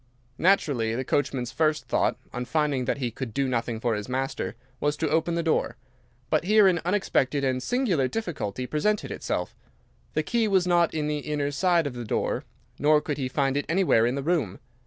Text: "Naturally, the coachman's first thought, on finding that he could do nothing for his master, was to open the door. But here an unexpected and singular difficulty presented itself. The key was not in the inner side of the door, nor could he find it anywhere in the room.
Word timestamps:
"Naturally, 0.39 0.95
the 0.95 1.03
coachman's 1.05 1.51
first 1.51 1.87
thought, 1.87 2.17
on 2.33 2.45
finding 2.45 2.85
that 2.85 2.97
he 2.97 3.11
could 3.11 3.35
do 3.35 3.47
nothing 3.47 3.79
for 3.79 3.93
his 3.93 4.09
master, 4.09 4.55
was 4.79 4.97
to 4.97 5.07
open 5.07 5.35
the 5.35 5.43
door. 5.43 5.77
But 6.31 6.43
here 6.45 6.65
an 6.67 6.81
unexpected 6.83 7.43
and 7.43 7.61
singular 7.61 8.07
difficulty 8.07 8.65
presented 8.65 9.11
itself. 9.11 9.53
The 10.15 10.23
key 10.23 10.47
was 10.47 10.65
not 10.65 10.95
in 10.95 11.05
the 11.05 11.19
inner 11.19 11.51
side 11.51 11.85
of 11.85 11.93
the 11.93 12.03
door, 12.03 12.45
nor 12.79 12.99
could 12.99 13.19
he 13.19 13.27
find 13.29 13.55
it 13.55 13.65
anywhere 13.69 14.07
in 14.07 14.15
the 14.15 14.23
room. 14.23 14.57